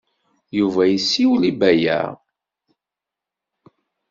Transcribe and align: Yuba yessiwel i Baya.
Yuba 0.57 0.81
yessiwel 0.87 1.43
i 1.51 1.53
Baya. 1.59 1.99